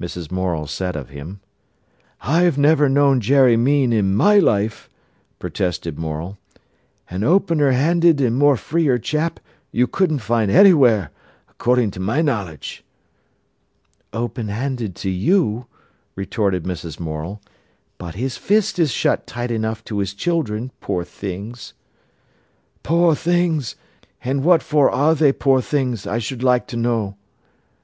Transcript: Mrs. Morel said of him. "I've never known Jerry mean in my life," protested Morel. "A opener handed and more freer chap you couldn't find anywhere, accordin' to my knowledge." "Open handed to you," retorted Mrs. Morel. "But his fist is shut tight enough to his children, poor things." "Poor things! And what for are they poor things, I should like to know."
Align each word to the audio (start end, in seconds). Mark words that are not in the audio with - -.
Mrs. 0.00 0.32
Morel 0.32 0.66
said 0.66 0.96
of 0.96 1.10
him. 1.10 1.38
"I've 2.22 2.58
never 2.58 2.88
known 2.88 3.20
Jerry 3.20 3.56
mean 3.56 3.92
in 3.92 4.16
my 4.16 4.36
life," 4.40 4.90
protested 5.38 5.96
Morel. 5.96 6.36
"A 7.08 7.24
opener 7.24 7.70
handed 7.70 8.20
and 8.20 8.36
more 8.36 8.56
freer 8.56 8.98
chap 8.98 9.38
you 9.70 9.86
couldn't 9.86 10.18
find 10.18 10.50
anywhere, 10.50 11.12
accordin' 11.48 11.92
to 11.92 12.00
my 12.00 12.20
knowledge." 12.20 12.82
"Open 14.12 14.48
handed 14.48 14.96
to 14.96 15.08
you," 15.08 15.66
retorted 16.16 16.64
Mrs. 16.64 16.98
Morel. 16.98 17.40
"But 17.96 18.16
his 18.16 18.36
fist 18.36 18.76
is 18.80 18.90
shut 18.90 19.24
tight 19.24 19.52
enough 19.52 19.84
to 19.84 19.98
his 20.00 20.14
children, 20.14 20.72
poor 20.80 21.04
things." 21.04 21.74
"Poor 22.82 23.14
things! 23.14 23.76
And 24.24 24.42
what 24.42 24.64
for 24.64 24.90
are 24.90 25.14
they 25.14 25.30
poor 25.30 25.60
things, 25.60 26.08
I 26.08 26.18
should 26.18 26.42
like 26.42 26.66
to 26.66 26.76
know." 26.76 27.14